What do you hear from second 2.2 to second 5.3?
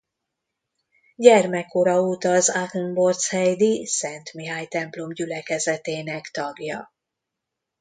az Aachen-Burtscheidi Szent Mihály templom